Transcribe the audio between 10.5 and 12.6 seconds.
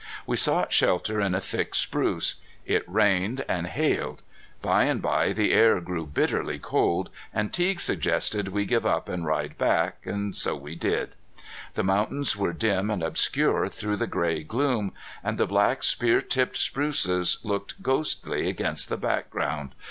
we did. The mountains were